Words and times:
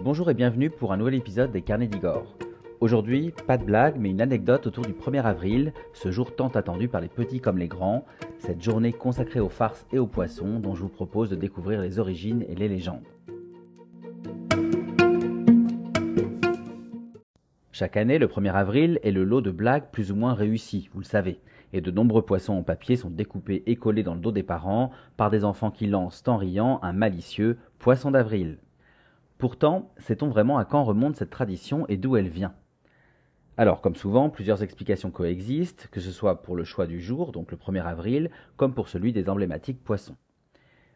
Bonjour 0.00 0.30
et 0.30 0.34
bienvenue 0.34 0.70
pour 0.70 0.92
un 0.92 0.96
nouvel 0.96 1.14
épisode 1.14 1.50
des 1.50 1.62
Carnets 1.62 1.88
d'Igor. 1.88 2.36
Aujourd'hui, 2.78 3.32
pas 3.48 3.58
de 3.58 3.64
blague, 3.64 3.96
mais 3.98 4.10
une 4.10 4.20
anecdote 4.20 4.68
autour 4.68 4.84
du 4.84 4.92
1er 4.92 5.22
avril, 5.22 5.72
ce 5.92 6.12
jour 6.12 6.36
tant 6.36 6.46
attendu 6.46 6.86
par 6.86 7.00
les 7.00 7.08
petits 7.08 7.40
comme 7.40 7.58
les 7.58 7.66
grands, 7.66 8.04
cette 8.38 8.62
journée 8.62 8.92
consacrée 8.92 9.40
aux 9.40 9.48
farces 9.48 9.86
et 9.92 9.98
aux 9.98 10.06
poissons 10.06 10.60
dont 10.60 10.76
je 10.76 10.82
vous 10.82 10.88
propose 10.88 11.30
de 11.30 11.34
découvrir 11.34 11.80
les 11.80 11.98
origines 11.98 12.44
et 12.48 12.54
les 12.54 12.68
légendes. 12.68 13.02
Chaque 17.72 17.96
année, 17.96 18.18
le 18.18 18.28
1er 18.28 18.52
avril 18.52 19.00
est 19.02 19.10
le 19.10 19.24
lot 19.24 19.40
de 19.40 19.50
blagues 19.50 19.90
plus 19.90 20.12
ou 20.12 20.16
moins 20.16 20.34
réussies, 20.34 20.88
vous 20.92 21.00
le 21.00 21.06
savez, 21.06 21.40
et 21.72 21.80
de 21.80 21.90
nombreux 21.90 22.22
poissons 22.22 22.54
en 22.54 22.62
papier 22.62 22.94
sont 22.94 23.10
découpés 23.10 23.64
et 23.66 23.74
collés 23.74 24.04
dans 24.04 24.14
le 24.14 24.20
dos 24.20 24.32
des 24.32 24.44
parents 24.44 24.92
par 25.16 25.28
des 25.28 25.44
enfants 25.44 25.72
qui 25.72 25.88
lancent 25.88 26.22
en 26.28 26.36
riant 26.36 26.78
un 26.82 26.92
malicieux 26.92 27.58
poisson 27.80 28.12
d'avril. 28.12 28.58
Pourtant, 29.38 29.92
sait-on 29.98 30.28
vraiment 30.28 30.58
à 30.58 30.64
quand 30.64 30.82
remonte 30.82 31.14
cette 31.14 31.30
tradition 31.30 31.86
et 31.86 31.96
d'où 31.96 32.16
elle 32.16 32.28
vient? 32.28 32.54
Alors, 33.56 33.80
comme 33.80 33.94
souvent, 33.94 34.30
plusieurs 34.30 34.64
explications 34.64 35.12
coexistent, 35.12 35.86
que 35.92 36.00
ce 36.00 36.10
soit 36.10 36.42
pour 36.42 36.56
le 36.56 36.64
choix 36.64 36.88
du 36.88 37.00
jour, 37.00 37.30
donc 37.30 37.52
le 37.52 37.56
1er 37.56 37.84
avril, 37.84 38.30
comme 38.56 38.74
pour 38.74 38.88
celui 38.88 39.12
des 39.12 39.28
emblématiques 39.28 39.82
poissons. 39.82 40.16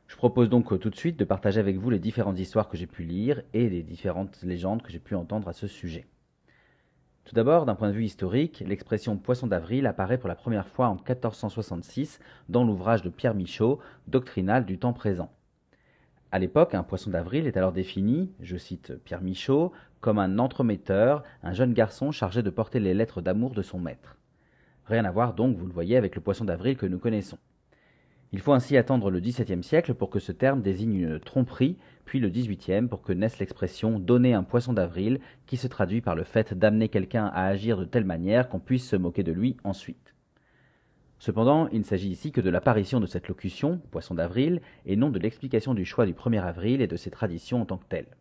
Je 0.08 0.16
propose 0.16 0.48
donc 0.48 0.76
tout 0.80 0.90
de 0.90 0.96
suite 0.96 1.16
de 1.16 1.24
partager 1.24 1.60
avec 1.60 1.76
vous 1.78 1.88
les 1.88 2.00
différentes 2.00 2.40
histoires 2.40 2.68
que 2.68 2.76
j'ai 2.76 2.88
pu 2.88 3.04
lire 3.04 3.42
et 3.54 3.68
les 3.68 3.84
différentes 3.84 4.42
légendes 4.42 4.82
que 4.82 4.90
j'ai 4.90 4.98
pu 4.98 5.14
entendre 5.14 5.46
à 5.46 5.52
ce 5.52 5.68
sujet. 5.68 6.06
Tout 7.24 7.36
d'abord, 7.36 7.64
d'un 7.64 7.76
point 7.76 7.88
de 7.88 7.94
vue 7.94 8.04
historique, 8.04 8.64
l'expression 8.66 9.16
poisson 9.16 9.46
d'avril 9.46 9.86
apparaît 9.86 10.18
pour 10.18 10.28
la 10.28 10.34
première 10.34 10.66
fois 10.66 10.88
en 10.88 10.96
1466 10.96 12.18
dans 12.48 12.64
l'ouvrage 12.64 13.02
de 13.02 13.08
Pierre 13.08 13.36
Michaud, 13.36 13.78
Doctrinal 14.08 14.66
du 14.66 14.78
temps 14.78 14.92
présent. 14.92 15.30
À 16.34 16.38
l'époque, 16.38 16.74
un 16.74 16.82
poisson 16.82 17.10
d'avril 17.10 17.46
est 17.46 17.58
alors 17.58 17.72
défini, 17.72 18.32
je 18.40 18.56
cite 18.56 18.94
Pierre 19.04 19.20
Michaud, 19.20 19.70
comme 20.00 20.18
un 20.18 20.38
entremetteur, 20.38 21.24
un 21.42 21.52
jeune 21.52 21.74
garçon 21.74 22.10
chargé 22.10 22.42
de 22.42 22.48
porter 22.48 22.80
les 22.80 22.94
lettres 22.94 23.20
d'amour 23.20 23.50
de 23.50 23.60
son 23.60 23.78
maître. 23.78 24.16
Rien 24.86 25.04
à 25.04 25.10
voir 25.10 25.34
donc, 25.34 25.58
vous 25.58 25.66
le 25.66 25.74
voyez, 25.74 25.94
avec 25.94 26.16
le 26.16 26.22
poisson 26.22 26.46
d'avril 26.46 26.78
que 26.78 26.86
nous 26.86 26.98
connaissons. 26.98 27.36
Il 28.32 28.40
faut 28.40 28.54
ainsi 28.54 28.78
attendre 28.78 29.10
le 29.10 29.20
XVIIe 29.20 29.62
siècle 29.62 29.92
pour 29.92 30.08
que 30.08 30.20
ce 30.20 30.32
terme 30.32 30.62
désigne 30.62 30.94
une 30.94 31.20
tromperie, 31.20 31.76
puis 32.06 32.18
le 32.18 32.30
XVIIIe 32.30 32.88
pour 32.88 33.02
que 33.02 33.12
naisse 33.12 33.38
l'expression 33.38 33.98
donner 33.98 34.32
un 34.32 34.42
poisson 34.42 34.72
d'avril, 34.72 35.20
qui 35.44 35.58
se 35.58 35.66
traduit 35.66 36.00
par 36.00 36.14
le 36.14 36.24
fait 36.24 36.54
d'amener 36.54 36.88
quelqu'un 36.88 37.26
à 37.26 37.44
agir 37.44 37.76
de 37.76 37.84
telle 37.84 38.06
manière 38.06 38.48
qu'on 38.48 38.58
puisse 38.58 38.88
se 38.88 38.96
moquer 38.96 39.22
de 39.22 39.32
lui 39.32 39.58
ensuite. 39.64 40.11
Cependant, 41.22 41.68
il 41.68 41.78
ne 41.78 41.84
s'agit 41.84 42.08
ici 42.08 42.32
que 42.32 42.40
de 42.40 42.50
l'apparition 42.50 42.98
de 42.98 43.06
cette 43.06 43.28
locution, 43.28 43.80
poisson 43.92 44.16
d'avril, 44.16 44.60
et 44.86 44.96
non 44.96 45.08
de 45.08 45.20
l'explication 45.20 45.72
du 45.72 45.84
choix 45.84 46.04
du 46.04 46.14
1er 46.14 46.42
avril 46.42 46.80
et 46.82 46.88
de 46.88 46.96
ses 46.96 47.12
traditions 47.12 47.62
en 47.62 47.64
tant 47.64 47.76
que 47.76 47.86
telles. 47.88 48.16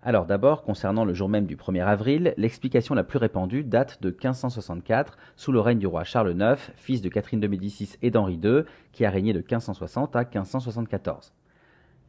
Alors 0.00 0.24
d'abord, 0.24 0.62
concernant 0.62 1.04
le 1.04 1.14
jour 1.14 1.28
même 1.28 1.46
du 1.46 1.56
1er 1.56 1.84
avril, 1.84 2.32
l'explication 2.36 2.94
la 2.94 3.02
plus 3.02 3.18
répandue 3.18 3.64
date 3.64 4.00
de 4.02 4.10
1564, 4.10 5.18
sous 5.34 5.50
le 5.50 5.58
règne 5.58 5.80
du 5.80 5.88
roi 5.88 6.04
Charles 6.04 6.40
IX, 6.40 6.62
fils 6.76 7.02
de 7.02 7.08
Catherine 7.08 7.40
de 7.40 7.48
Médicis 7.48 7.96
et 8.02 8.12
d'Henri 8.12 8.38
II, 8.40 8.62
qui 8.92 9.04
a 9.04 9.10
régné 9.10 9.32
de 9.32 9.38
1560 9.38 10.14
à 10.14 10.20
1574. 10.20 11.32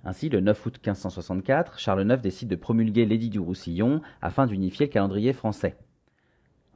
Ainsi, 0.03 0.29
le 0.29 0.41
9 0.41 0.63
août 0.63 0.75
1564, 0.75 1.79
Charles 1.79 2.07
IX 2.07 2.22
décide 2.22 2.50
de 2.50 2.55
promulguer 2.55 3.07
l'édit 3.07 3.31
du 3.31 3.39
Roussillon 3.39 4.02
afin 4.22 4.45
d'unifier 4.45 4.85
le 4.85 4.91
calendrier 4.91 5.33
français. 5.33 5.75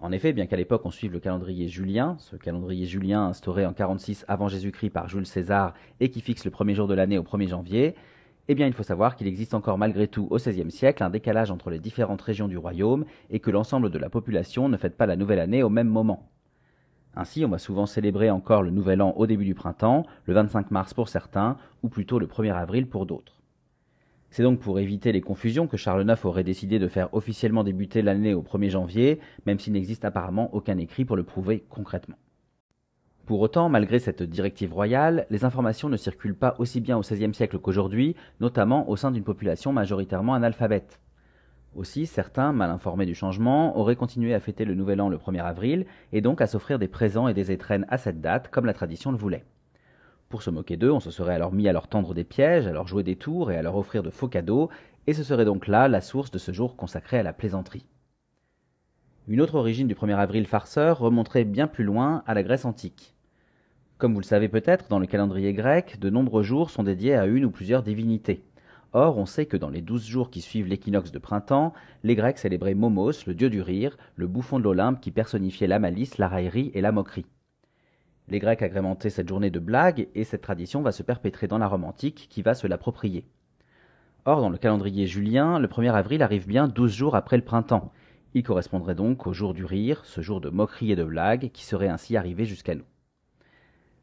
En 0.02 0.14
effet, 0.14 0.32
bien 0.32 0.46
qu'à 0.46 0.56
l'époque 0.56 0.86
on 0.86 0.92
suive 0.92 1.12
le 1.12 1.20
calendrier 1.20 1.68
julien, 1.68 2.16
ce 2.20 2.38
calendrier 2.38 2.86
julien 2.86 3.26
instauré 3.26 3.66
en 3.66 3.74
46 3.74 4.24
avant 4.30 4.48
Jésus-Christ 4.48 4.92
par 4.92 5.10
Jules 5.10 5.26
César 5.26 5.74
et 6.00 6.10
qui 6.10 6.22
fixe 6.22 6.46
le 6.46 6.52
premier 6.52 6.74
jour 6.74 6.88
de 6.88 6.94
l'année 6.94 7.18
au 7.18 7.24
1er 7.24 7.50
janvier, 7.50 7.96
eh 8.48 8.56
bien, 8.56 8.66
il 8.66 8.74
faut 8.74 8.82
savoir 8.82 9.16
qu'il 9.16 9.28
existe 9.28 9.54
encore 9.54 9.78
malgré 9.78 10.08
tout 10.08 10.28
au 10.32 10.38
XVIe 10.38 10.72
siècle 10.72 11.04
un 11.04 11.10
décalage 11.10 11.52
entre 11.52 11.70
les 11.70 11.80
différentes 11.80 12.22
régions 12.22 12.48
du 12.48 12.58
royaume 12.58 13.06
et 13.30 13.40
que 13.40 13.52
l'ensemble 13.52 13.92
de 13.92 14.00
la 14.00 14.10
population 14.10 14.70
ne 14.70 14.78
fête 14.78 14.98
pas 14.98 15.06
la 15.06 15.18
nouvelle 15.18 15.40
année 15.40 15.64
au 15.64 15.70
même 15.70 15.90
moment. 15.90 16.30
Ainsi, 17.16 17.44
on 17.44 17.50
va 17.50 17.58
souvent 17.58 17.86
célébrer 17.86 18.32
encore 18.32 18.64
le 18.64 18.72
nouvel 18.72 19.02
an 19.02 19.14
au 19.18 19.28
début 19.28 19.46
du 19.46 19.54
printemps, 19.54 20.06
le 20.26 20.34
25 20.34 20.72
mars 20.72 20.94
pour 20.94 21.10
certains, 21.10 21.58
ou 21.84 21.90
plutôt 21.90 22.20
le 22.20 22.26
1er 22.28 22.54
avril 22.54 22.88
pour 22.88 23.06
d'autres. 23.06 23.39
C'est 24.32 24.44
donc 24.44 24.60
pour 24.60 24.80
éviter 24.80 25.12
les 25.12 25.22
confusions 25.22 25.68
que 25.68 25.78
Charles 25.78 26.08
IX 26.08 26.24
aurait 26.26 26.44
décidé 26.44 26.78
de 26.78 26.88
faire 26.88 27.14
officiellement 27.14 27.64
débuter 27.64 28.02
l'année 28.02 28.34
au 28.34 28.44
1er 28.44 28.70
janvier, 28.70 29.20
même 29.46 29.60
s'il 29.60 29.74
n'existe 29.74 30.06
apparemment 30.06 30.54
aucun 30.54 30.78
écrit 30.78 31.04
pour 31.04 31.16
le 31.16 31.24
prouver 31.24 31.66
concrètement. 31.70 32.18
Pour 33.26 33.42
autant, 33.42 33.70
malgré 33.70 34.00
cette 34.00 34.24
directive 34.24 34.74
royale, 34.74 35.28
les 35.30 35.46
informations 35.46 35.90
ne 35.90 35.98
circulent 35.98 36.36
pas 36.36 36.56
aussi 36.58 36.80
bien 36.80 36.98
au 36.98 37.02
XVIe 37.02 37.34
siècle 37.34 37.60
qu'aujourd'hui, 37.60 38.16
notamment 38.40 38.90
au 38.90 38.96
sein 38.96 39.12
d'une 39.12 39.24
population 39.24 39.72
majoritairement 39.72 40.34
analphabète. 40.34 41.00
Aussi, 41.76 42.08
certains, 42.08 42.52
mal 42.54 42.72
informés 42.72 43.06
du 43.06 43.14
changement, 43.14 43.78
auraient 43.78 43.96
continué 43.96 44.34
à 44.34 44.40
fêter 44.40 44.66
le 44.66 44.74
Nouvel 44.74 45.02
An 45.02 45.10
le 45.10 45.18
1er 45.18 45.44
avril, 45.44 45.86
et 46.12 46.22
donc 46.22 46.42
à 46.42 46.48
s'offrir 46.48 46.80
des 46.80 46.88
présents 46.88 47.28
et 47.28 47.36
des 47.36 47.52
étrennes 47.52 47.86
à 47.90 48.00
cette 48.00 48.22
date, 48.22 48.50
comme 48.50 48.66
la 48.66 48.74
tradition 48.74 49.12
le 49.12 49.18
voulait. 49.18 49.46
Pour 50.30 50.44
se 50.44 50.52
moquer 50.52 50.78
d'eux, 50.78 50.92
on 50.92 51.00
se 51.00 51.10
serait 51.10 51.34
alors 51.34 51.52
mis 51.52 51.68
à 51.68 51.74
leur 51.74 51.88
tendre 51.88 52.14
des 52.14 52.24
pièges, 52.24 52.68
à 52.68 52.72
leur 52.72 52.88
jouer 52.88 53.02
des 53.02 53.16
tours 53.16 53.52
et 53.52 53.58
à 53.58 53.64
leur 53.64 53.76
offrir 53.76 54.04
de 54.04 54.12
faux 54.12 54.28
cadeaux, 54.28 54.70
et 55.08 55.14
ce 55.14 55.24
serait 55.24 55.44
donc 55.44 55.66
là 55.66 55.88
la 55.88 56.02
source 56.02 56.30
de 56.30 56.38
ce 56.38 56.52
jour 56.52 56.76
consacré 56.76 57.18
à 57.18 57.24
la 57.24 57.34
plaisanterie. 57.34 57.88
Une 59.28 59.42
autre 59.42 59.56
origine 59.56 59.88
du 59.88 59.96
1er 59.96 60.16
avril 60.16 60.46
farceur 60.46 61.00
remonterait 61.00 61.46
bien 61.46 61.66
plus 61.66 61.84
loin 61.84 62.24
à 62.28 62.36
la 62.36 62.44
Grèce 62.44 62.66
antique. 62.66 63.16
Comme 63.98 64.14
vous 64.14 64.20
le 64.20 64.26
savez 64.26 64.50
peut-être, 64.50 64.88
dans 64.88 65.00
le 65.00 65.08
calendrier 65.08 65.54
grec, 65.54 66.00
de 66.00 66.12
nombreux 66.12 66.44
jours 66.44 66.70
sont 66.70 66.84
dédiés 66.84 67.16
à 67.16 67.26
une 67.26 67.46
ou 67.46 67.52
plusieurs 67.52 67.82
divinités. 67.82 68.44
Or, 68.94 69.18
on 69.18 69.26
sait 69.26 69.48
que 69.48 69.58
dans 69.58 69.70
les 69.70 69.82
douze 69.82 70.06
jours 70.06 70.30
qui 70.30 70.42
suivent 70.42 70.68
l'équinoxe 70.68 71.12
de 71.12 71.20
printemps, 71.20 71.74
les 72.04 72.16
Grecs 72.16 72.38
célébraient 72.38 72.76
Momos, 72.76 73.26
le 73.26 73.34
dieu 73.34 73.50
du 73.50 73.62
rire, 73.62 73.98
le 74.16 74.28
bouffon 74.28 74.60
de 74.60 74.64
l'Olympe 74.64 75.02
qui 75.02 75.12
personnifiait 75.12 75.68
la 75.68 75.80
malice, 75.80 76.20
la 76.20 76.28
raillerie 76.28 76.72
et 76.76 76.82
la 76.82 76.92
moquerie. 76.92 77.26
Les 78.30 78.38
Grecs 78.38 78.62
agrémentaient 78.62 79.10
cette 79.10 79.28
journée 79.28 79.50
de 79.50 79.58
blagues 79.58 80.08
et 80.14 80.24
cette 80.24 80.44
tradition 80.44 80.84
va 80.84 80.92
se 80.92 81.02
perpétrer 81.02 81.48
dans 81.48 81.58
la 81.58 81.68
Rome 81.68 81.84
antique 81.84 82.28
qui 82.30 82.44
va 82.44 82.54
se 82.54 82.68
l'approprier. 82.68 83.26
Or, 84.26 84.42
dans 84.42 84.52
le 84.52 84.60
calendrier 84.60 85.08
julien, 85.08 85.58
le 85.58 85.68
1er 85.68 85.92
avril 85.92 86.22
arrive 86.22 86.48
bien 86.48 86.68
douze 86.68 86.94
jours 86.94 87.16
après 87.16 87.38
le 87.38 87.44
printemps. 87.44 87.92
Il 88.36 88.44
correspondrait 88.44 88.94
donc 88.94 89.26
au 89.26 89.34
jour 89.34 89.56
du 89.56 89.66
rire, 89.66 90.06
ce 90.06 90.22
jour 90.22 90.42
de 90.42 90.50
moquerie 90.50 90.92
et 90.92 90.96
de 90.96 91.04
blagues 91.04 91.50
qui 91.52 91.66
serait 91.66 91.88
ainsi 91.88 92.18
arrivé 92.18 92.46
jusqu'à 92.46 92.76
nous. 92.76 92.86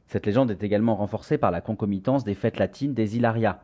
Cette 0.09 0.26
légende 0.26 0.50
est 0.50 0.64
également 0.64 0.97
renforcée 0.97 1.38
par 1.38 1.53
la 1.53 1.60
concomitance 1.60 2.25
des 2.25 2.34
fêtes 2.34 2.58
latines 2.58 2.94
des 2.94 3.16
Hilaria. 3.16 3.62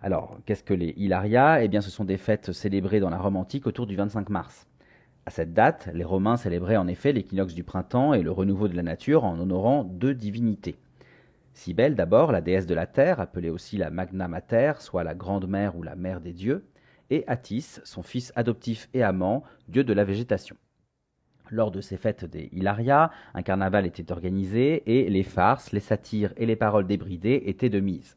Alors, 0.00 0.36
qu'est-ce 0.46 0.64
que 0.64 0.74
les 0.74 0.94
Hilaria? 0.96 1.62
Eh 1.62 1.68
bien, 1.68 1.80
ce 1.80 1.90
sont 1.90 2.04
des 2.04 2.16
fêtes 2.16 2.50
célébrées 2.50 2.98
dans 2.98 3.10
la 3.10 3.18
Rome 3.18 3.36
antique 3.36 3.68
autour 3.68 3.86
du 3.86 3.94
25 3.94 4.30
mars. 4.30 4.66
À 5.24 5.30
cette 5.30 5.54
date, 5.54 5.88
les 5.94 6.02
Romains 6.02 6.36
célébraient 6.36 6.76
en 6.76 6.88
effet 6.88 7.12
l'équinoxe 7.12 7.54
du 7.54 7.62
printemps 7.62 8.12
et 8.12 8.22
le 8.22 8.32
renouveau 8.32 8.66
de 8.66 8.74
la 8.74 8.82
nature 8.82 9.24
en 9.24 9.38
honorant 9.38 9.84
deux 9.84 10.14
divinités. 10.14 10.76
Cybèle 11.54 11.94
d'abord, 11.94 12.32
la 12.32 12.40
déesse 12.40 12.66
de 12.66 12.74
la 12.74 12.86
terre, 12.86 13.20
appelée 13.20 13.50
aussi 13.50 13.76
la 13.76 13.90
Magna 13.90 14.26
Mater, 14.26 14.72
soit 14.80 15.04
la 15.04 15.14
grande 15.14 15.48
mère 15.48 15.76
ou 15.76 15.82
la 15.82 15.94
mère 15.94 16.20
des 16.20 16.32
dieux, 16.32 16.64
et 17.10 17.24
Attis, 17.28 17.80
son 17.84 18.02
fils 18.02 18.32
adoptif 18.36 18.88
et 18.94 19.02
amant, 19.02 19.44
dieu 19.68 19.84
de 19.84 19.92
la 19.92 20.04
végétation. 20.04 20.56
Lors 21.50 21.70
de 21.70 21.82
ces 21.82 21.98
fêtes 21.98 22.24
des 22.24 22.48
Hilaria, 22.52 23.10
un 23.34 23.42
carnaval 23.42 23.86
était 23.86 24.10
organisé 24.10 24.82
et 24.86 25.10
les 25.10 25.22
farces, 25.22 25.72
les 25.72 25.80
satires 25.80 26.32
et 26.36 26.46
les 26.46 26.56
paroles 26.56 26.86
débridées 26.86 27.42
étaient 27.46 27.68
de 27.68 27.80
mise. 27.80 28.16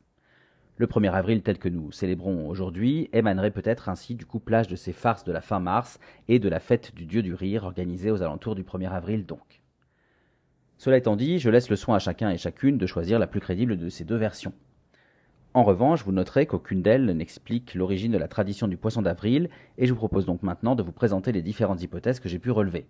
Le 0.77 0.87
1er 0.87 1.11
avril 1.11 1.41
tel 1.41 1.57
que 1.57 1.69
nous 1.69 1.93
célébrons 1.93 2.49
aujourd'hui 2.49 3.09
émanerait 3.13 3.51
peut-être 3.51 3.87
ainsi 3.87 4.13
du 4.13 4.25
couplage 4.25 4.67
de 4.67 4.75
ces 4.75 4.91
farces 4.91 5.23
de 5.23 5.31
la 5.31 5.39
fin 5.39 5.59
mars 5.59 6.01
et 6.27 6.37
de 6.37 6.49
la 6.49 6.59
fête 6.59 6.93
du 6.93 7.05
dieu 7.05 7.21
du 7.21 7.33
rire 7.33 7.63
organisée 7.63 8.11
aux 8.11 8.21
alentours 8.21 8.55
du 8.55 8.63
1er 8.63 8.89
avril 8.89 9.25
donc. 9.25 9.61
Cela 10.77 10.97
étant 10.97 11.15
dit, 11.15 11.39
je 11.39 11.49
laisse 11.49 11.69
le 11.69 11.77
soin 11.77 11.95
à 11.95 11.99
chacun 11.99 12.29
et 12.29 12.37
chacune 12.37 12.77
de 12.77 12.85
choisir 12.85 13.19
la 13.19 13.27
plus 13.27 13.39
crédible 13.39 13.77
de 13.77 13.87
ces 13.87 14.03
deux 14.03 14.17
versions. 14.17 14.51
En 15.53 15.63
revanche, 15.63 16.03
vous 16.03 16.11
noterez 16.11 16.45
qu'aucune 16.45 16.81
d'elles 16.81 17.05
n'explique 17.05 17.75
l'origine 17.75 18.11
de 18.11 18.17
la 18.17 18.27
tradition 18.27 18.67
du 18.67 18.75
poisson 18.75 19.01
d'avril, 19.01 19.49
et 19.77 19.87
je 19.87 19.93
vous 19.93 19.97
propose 19.97 20.25
donc 20.25 20.43
maintenant 20.43 20.75
de 20.75 20.83
vous 20.83 20.91
présenter 20.91 21.31
les 21.31 21.41
différentes 21.41 21.81
hypothèses 21.81 22.19
que 22.19 22.27
j'ai 22.27 22.39
pu 22.39 22.51
relever. 22.51 22.85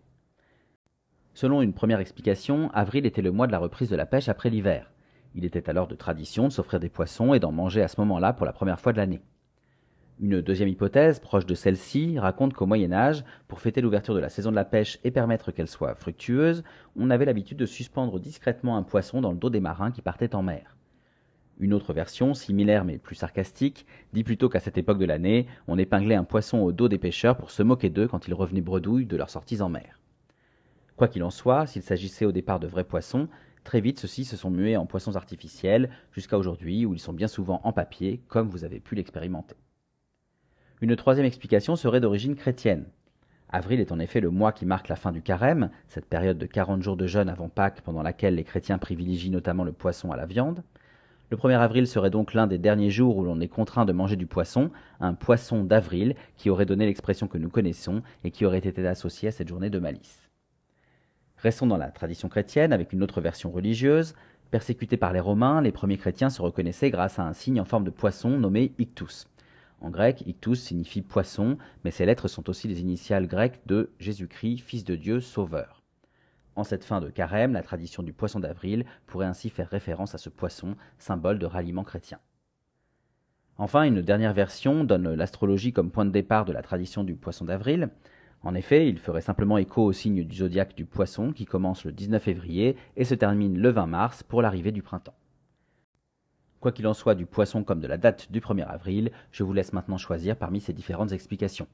Selon 1.36 1.62
une 1.62 1.74
première 1.74 2.00
explication, 2.00 2.72
avril 2.74 3.06
était 3.06 3.22
le 3.22 3.32
mois 3.32 3.46
de 3.46 3.52
la 3.52 3.60
reprise 3.60 3.90
de 3.90 3.96
la 3.96 4.08
pêche 4.08 4.30
après 4.30 4.50
l'hiver. 4.50 4.92
Il 5.36 5.44
était 5.44 5.70
alors 5.70 5.88
de 5.88 5.96
tradition 5.96 6.48
de 6.48 6.54
s'offrir 6.54 6.80
des 6.80 6.88
poissons 6.88 7.34
et 7.34 7.42
d'en 7.42 7.52
manger 7.52 7.82
à 7.82 7.90
ce 7.90 8.00
moment-là 8.00 8.32
pour 8.32 8.46
la 8.46 8.54
première 8.54 8.80
fois 8.80 8.94
de 8.94 8.98
l'année. 8.98 9.22
Une 10.22 10.40
deuxième 10.40 10.70
hypothèse, 10.70 11.20
proche 11.20 11.46
de 11.46 11.56
celle-ci, 11.56 12.18
raconte 12.18 12.54
qu'au 12.54 12.66
Moyen 12.66 12.94
Âge, 12.94 13.26
pour 13.50 13.60
fêter 13.60 13.82
l'ouverture 13.82 14.16
de 14.16 14.22
la 14.22 14.30
saison 14.30 14.50
de 14.50 14.56
la 14.56 14.64
pêche 14.64 14.98
et 15.04 15.12
permettre 15.12 15.52
qu'elle 15.52 15.68
soit 15.68 15.94
fructueuse, 15.94 16.64
on 16.96 17.10
avait 17.10 17.26
l'habitude 17.26 17.58
de 17.58 17.66
suspendre 17.66 18.18
discrètement 18.18 18.78
un 18.78 18.84
poisson 18.84 19.20
dans 19.20 19.34
le 19.34 19.38
dos 19.38 19.50
des 19.50 19.60
marins 19.60 19.92
qui 19.92 20.02
partaient 20.02 20.36
en 20.36 20.42
mer. 20.42 20.78
Une 21.60 21.74
autre 21.74 21.92
version, 21.92 22.34
similaire 22.34 22.86
mais 22.86 22.98
plus 22.98 23.16
sarcastique, 23.16 23.86
dit 24.14 24.24
plutôt 24.24 24.48
qu'à 24.48 24.62
cette 24.62 24.78
époque 24.78 25.00
de 25.00 25.06
l'année, 25.06 25.48
on 25.68 25.78
épinglait 25.78 26.16
un 26.16 26.24
poisson 26.24 26.60
au 26.60 26.72
dos 26.72 26.88
des 26.88 26.98
pêcheurs 26.98 27.36
pour 27.36 27.52
se 27.52 27.64
moquer 27.64 27.90
d'eux 27.90 28.08
quand 28.08 28.26
ils 28.30 28.34
revenaient 28.34 28.62
bredouilles 28.62 29.06
de 29.06 29.18
leurs 29.18 29.30
sorties 29.30 29.62
en 29.62 29.68
mer. 29.68 30.00
Quoi 30.96 31.10
qu'il 31.10 31.24
en 31.24 31.30
soit, 31.30 31.66
s'il 31.66 31.82
s'agissait 31.82 32.26
au 32.26 32.32
départ 32.32 32.62
de 32.62 32.68
vrais 32.68 32.86
poissons, 32.86 33.28
très 33.66 33.82
vite 33.82 34.00
ceux-ci 34.00 34.24
se 34.24 34.38
sont 34.38 34.50
mués 34.50 34.78
en 34.78 34.86
poissons 34.86 35.18
artificiels, 35.18 35.90
jusqu'à 36.14 36.38
aujourd'hui 36.38 36.86
où 36.86 36.94
ils 36.94 37.00
sont 37.00 37.12
bien 37.12 37.28
souvent 37.28 37.60
en 37.66 37.74
papier, 37.74 38.22
comme 38.30 38.48
vous 38.48 38.64
avez 38.64 38.80
pu 38.80 38.96
l'expérimenter. 38.96 39.58
Une 40.80 40.96
troisième 40.96 41.26
explication 41.26 41.76
serait 41.76 42.00
d'origine 42.00 42.36
chrétienne. 42.36 42.86
Avril 43.50 43.80
est 43.80 43.92
en 43.92 44.00
effet 44.00 44.22
le 44.22 44.30
mois 44.30 44.52
qui 44.52 44.66
marque 44.66 44.88
la 44.88 44.96
fin 44.96 45.12
du 45.12 45.22
carême, 45.22 45.70
cette 45.88 46.06
période 46.06 46.38
de 46.38 46.46
40 46.46 46.82
jours 46.82 46.98
de 46.98 47.08
jeûne 47.08 47.30
avant 47.30 47.50
Pâques 47.50 47.82
pendant 47.82 48.02
laquelle 48.02 48.36
les 48.36 48.44
chrétiens 48.44 48.78
privilégient 48.78 49.30
notamment 49.30 49.64
le 49.64 49.72
poisson 49.72 50.12
à 50.12 50.18
la 50.18 50.26
viande. 50.26 50.64
Le 51.32 51.38
1er 51.38 51.58
avril 51.58 51.88
serait 51.88 52.12
donc 52.12 52.34
l'un 52.34 52.46
des 52.46 52.60
derniers 52.60 52.92
jours 52.92 53.18
où 53.18 53.24
l'on 53.24 53.40
est 53.40 53.48
contraint 53.48 53.86
de 53.86 53.94
manger 53.94 54.16
du 54.16 54.28
poisson, 54.28 54.70
un 55.00 55.14
poisson 55.16 55.64
d'avril 55.64 56.16
qui 56.38 56.50
aurait 56.50 56.68
donné 56.68 56.86
l'expression 56.86 57.28
que 57.28 57.38
nous 57.38 57.50
connaissons 57.50 58.04
et 58.24 58.32
qui 58.32 58.46
aurait 58.46 58.60
été 58.60 58.86
associé 58.86 59.30
à 59.30 59.32
cette 59.32 59.48
journée 59.48 59.72
de 59.72 59.80
malice. 59.80 60.25
Restons 61.38 61.68
dans 61.68 61.78
la 61.78 61.92
tradition 61.92 62.30
chrétienne 62.30 62.74
avec 62.74 62.94
une 62.94 63.04
autre 63.04 63.22
version 63.22 63.52
religieuse. 63.52 64.16
Persécutés 64.52 64.98
par 64.98 65.14
les 65.14 65.20
Romains, 65.20 65.62
les 65.62 65.72
premiers 65.72 65.98
chrétiens 65.98 66.30
se 66.30 66.42
reconnaissaient 66.42 66.90
grâce 66.90 67.20
à 67.20 67.24
un 67.24 67.34
signe 67.34 67.60
en 67.60 67.66
forme 67.66 67.84
de 67.84 67.90
poisson 67.90 68.30
nommé 68.32 68.74
ictus. 68.78 69.28
En 69.82 69.90
grec, 69.90 70.24
ictus 70.26 70.62
signifie 70.62 71.02
poisson, 71.02 71.58
mais 71.84 71.92
ces 71.92 72.06
lettres 72.06 72.28
sont 72.28 72.50
aussi 72.50 72.68
les 72.68 72.82
initiales 72.82 73.28
grecques 73.28 73.62
de 73.66 73.92
Jésus-Christ, 74.00 74.60
Fils 74.60 74.84
de 74.84 74.96
Dieu, 74.96 75.20
Sauveur. 75.20 75.84
En 76.56 76.64
cette 76.64 76.86
fin 76.86 77.02
de 77.02 77.10
carême, 77.10 77.54
la 77.54 77.64
tradition 77.64 78.02
du 78.02 78.14
poisson 78.14 78.40
d'avril 78.40 78.86
pourrait 79.08 79.26
ainsi 79.26 79.50
faire 79.50 79.70
référence 79.70 80.16
à 80.16 80.18
ce 80.18 80.30
poisson, 80.30 80.76
symbole 80.98 81.38
de 81.38 81.46
ralliement 81.46 81.84
chrétien. 81.84 82.20
Enfin, 83.58 83.84
une 83.84 84.02
dernière 84.02 84.34
version 84.34 84.84
donne 84.84 85.14
l'astrologie 85.14 85.74
comme 85.74 85.92
point 85.92 86.06
de 86.06 86.12
départ 86.12 86.46
de 86.46 86.54
la 86.54 86.62
tradition 86.62 87.04
du 87.04 87.16
poisson 87.16 87.46
d'avril. 87.46 87.90
En 88.46 88.54
effet, 88.54 88.88
il 88.88 89.00
ferait 89.00 89.22
simplement 89.22 89.58
écho 89.58 89.84
au 89.84 89.92
signe 89.92 90.24
du 90.24 90.36
zodiaque 90.36 90.76
du 90.76 90.86
poisson 90.86 91.32
qui 91.32 91.46
commence 91.46 91.84
le 91.84 91.92
19 91.92 92.22
février 92.22 92.78
et 92.96 93.04
se 93.04 93.16
termine 93.16 93.58
le 93.58 93.70
20 93.70 93.88
mars 93.88 94.22
pour 94.22 94.44
l'arrivée 94.44 94.72
du 94.72 94.84
printemps. 94.84 95.16
Quoi 96.60 96.72
qu'il 96.72 96.86
en 96.86 96.94
soit 96.94 97.16
du 97.16 97.26
poisson 97.26 97.64
comme 97.64 97.80
de 97.80 97.88
la 97.88 97.98
date 97.98 98.32
du 98.32 98.42
1er 98.42 98.68
avril, 98.68 99.12
je 99.32 99.44
vous 99.44 99.52
laisse 99.52 99.74
maintenant 99.74 99.98
choisir 99.98 100.38
parmi 100.38 100.62
ces 100.62 100.74
différentes 100.74 101.12
explications. 101.12 101.68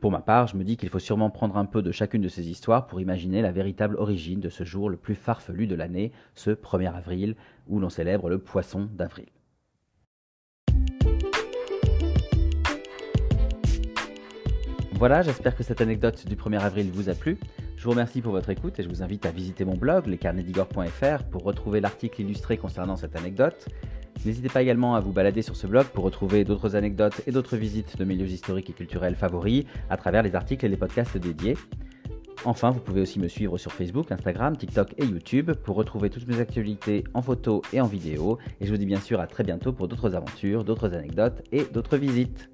Pour 0.00 0.10
ma 0.10 0.22
part, 0.22 0.46
je 0.46 0.56
me 0.56 0.64
dis 0.64 0.78
qu'il 0.78 0.88
faut 0.88 0.98
sûrement 0.98 1.28
prendre 1.28 1.58
un 1.58 1.66
peu 1.66 1.82
de 1.82 1.92
chacune 1.92 2.22
de 2.22 2.28
ces 2.28 2.48
histoires 2.48 2.86
pour 2.86 3.02
imaginer 3.02 3.42
la 3.42 3.52
véritable 3.52 3.96
origine 3.96 4.40
de 4.40 4.48
ce 4.48 4.64
jour 4.64 4.88
le 4.88 4.96
plus 4.96 5.14
farfelu 5.14 5.66
de 5.66 5.74
l'année, 5.74 6.10
ce 6.34 6.52
1er 6.52 6.90
avril, 6.90 7.36
où 7.68 7.78
l'on 7.78 7.90
célèbre 7.90 8.30
le 8.30 8.38
poisson 8.38 8.88
d'avril. 8.94 9.28
Voilà, 15.02 15.22
j'espère 15.22 15.56
que 15.56 15.64
cette 15.64 15.80
anecdote 15.80 16.28
du 16.28 16.36
1er 16.36 16.60
avril 16.60 16.88
vous 16.92 17.08
a 17.08 17.14
plu. 17.14 17.36
Je 17.76 17.82
vous 17.82 17.90
remercie 17.90 18.20
pour 18.20 18.30
votre 18.30 18.50
écoute 18.50 18.78
et 18.78 18.84
je 18.84 18.88
vous 18.88 19.02
invite 19.02 19.26
à 19.26 19.32
visiter 19.32 19.64
mon 19.64 19.74
blog, 19.74 20.06
lescarnedigore.fr, 20.06 21.24
pour 21.28 21.42
retrouver 21.42 21.80
l'article 21.80 22.20
illustré 22.20 22.56
concernant 22.56 22.94
cette 22.94 23.16
anecdote. 23.16 23.66
N'hésitez 24.24 24.48
pas 24.48 24.62
également 24.62 24.94
à 24.94 25.00
vous 25.00 25.10
balader 25.10 25.42
sur 25.42 25.56
ce 25.56 25.66
blog 25.66 25.86
pour 25.86 26.04
retrouver 26.04 26.44
d'autres 26.44 26.76
anecdotes 26.76 27.20
et 27.26 27.32
d'autres 27.32 27.56
visites 27.56 27.98
de 27.98 28.04
milieux 28.04 28.28
historiques 28.28 28.70
et 28.70 28.74
culturels 28.74 29.16
favoris 29.16 29.64
à 29.90 29.96
travers 29.96 30.22
les 30.22 30.36
articles 30.36 30.64
et 30.64 30.68
les 30.68 30.76
podcasts 30.76 31.18
dédiés. 31.18 31.56
Enfin, 32.44 32.70
vous 32.70 32.78
pouvez 32.78 33.00
aussi 33.00 33.18
me 33.18 33.26
suivre 33.26 33.58
sur 33.58 33.72
Facebook, 33.72 34.12
Instagram, 34.12 34.56
TikTok 34.56 34.94
et 34.98 35.04
YouTube 35.04 35.50
pour 35.64 35.74
retrouver 35.74 36.10
toutes 36.10 36.28
mes 36.28 36.38
actualités 36.38 37.02
en 37.12 37.22
photo 37.22 37.62
et 37.72 37.80
en 37.80 37.86
vidéo. 37.88 38.38
Et 38.60 38.66
je 38.66 38.70
vous 38.70 38.78
dis 38.78 38.86
bien 38.86 39.00
sûr 39.00 39.18
à 39.18 39.26
très 39.26 39.42
bientôt 39.42 39.72
pour 39.72 39.88
d'autres 39.88 40.14
aventures, 40.14 40.62
d'autres 40.62 40.94
anecdotes 40.94 41.42
et 41.50 41.64
d'autres 41.64 41.96
visites. 41.96 42.51